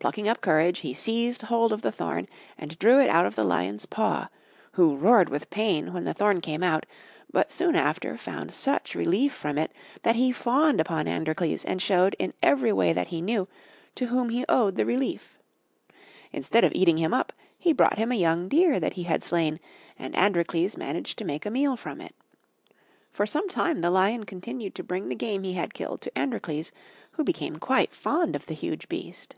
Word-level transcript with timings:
Plucking 0.00 0.28
up 0.28 0.40
courage 0.40 0.78
he 0.80 0.94
seized 0.94 1.42
hold 1.42 1.72
of 1.72 1.82
the 1.82 1.90
thorn 1.90 2.28
and 2.56 2.78
drew 2.78 3.00
it 3.00 3.10
out 3.10 3.26
of 3.26 3.34
the 3.34 3.42
lion's 3.42 3.84
paw, 3.84 4.28
who 4.74 4.94
roared 4.94 5.28
with 5.28 5.50
pain 5.50 5.92
when 5.92 6.04
the 6.04 6.14
thorn 6.14 6.40
came 6.40 6.62
out, 6.62 6.86
but 7.32 7.50
soon 7.50 7.74
after 7.74 8.16
found 8.16 8.54
such 8.54 8.94
relief 8.94 9.34
from 9.34 9.58
it 9.58 9.72
that 10.04 10.14
he 10.14 10.30
fawned 10.30 10.80
upon 10.80 11.08
Androcles 11.08 11.64
and 11.64 11.82
showed, 11.82 12.14
in 12.20 12.32
every 12.44 12.72
way 12.72 12.92
that 12.92 13.08
he 13.08 13.20
knew, 13.20 13.48
to 13.96 14.06
whom 14.06 14.28
he 14.28 14.44
owed 14.48 14.76
the 14.76 14.86
relief. 14.86 15.36
Instead 16.32 16.62
of 16.62 16.72
eating 16.76 16.98
him 16.98 17.12
up 17.12 17.32
he 17.58 17.72
brought 17.72 17.98
him 17.98 18.12
a 18.12 18.14
young 18.14 18.46
deer 18.48 18.78
that 18.78 18.92
he 18.92 19.02
had 19.02 19.24
slain, 19.24 19.58
and 19.98 20.14
Androcles 20.14 20.76
managed 20.76 21.18
to 21.18 21.24
make 21.24 21.44
a 21.44 21.50
meal 21.50 21.76
from 21.76 22.00
it. 22.00 22.14
For 23.10 23.26
some 23.26 23.48
time 23.48 23.80
the 23.80 23.90
lion 23.90 24.22
continued 24.22 24.76
to 24.76 24.84
bring 24.84 25.08
the 25.08 25.16
game 25.16 25.42
he 25.42 25.54
had 25.54 25.74
killed 25.74 26.00
to 26.02 26.16
Androcles, 26.16 26.70
who 27.10 27.24
became 27.24 27.56
quite 27.56 27.96
fond 27.96 28.36
of 28.36 28.46
the 28.46 28.54
huge 28.54 28.88
beast. 28.88 29.34